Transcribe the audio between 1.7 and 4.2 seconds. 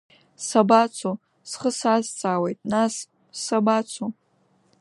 сазҵаауеит, нас, сабацо?